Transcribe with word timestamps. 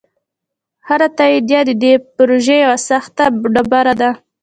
هر 0.87 1.01
تایید 1.17 1.45
د 1.67 1.71
دې 1.83 1.93
پروژې 2.15 2.57
یوه 2.65 2.77
سخته 2.89 3.23
ډبره 3.53 3.93
ده. 4.01 4.09